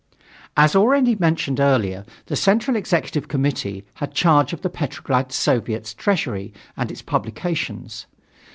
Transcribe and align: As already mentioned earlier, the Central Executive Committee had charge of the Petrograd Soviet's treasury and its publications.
As 0.57 0.75
already 0.75 1.13
mentioned 1.15 1.59
earlier, 1.59 2.07
the 2.25 2.35
Central 2.35 2.75
Executive 2.75 3.27
Committee 3.27 3.85
had 3.93 4.15
charge 4.15 4.51
of 4.51 4.63
the 4.63 4.69
Petrograd 4.71 5.31
Soviet's 5.31 5.93
treasury 5.93 6.51
and 6.75 6.89
its 6.89 7.03
publications. 7.03 8.07